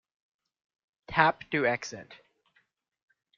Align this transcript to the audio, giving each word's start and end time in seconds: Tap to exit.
Tap 1.09 1.47
to 1.51 1.67
exit. 1.67 2.11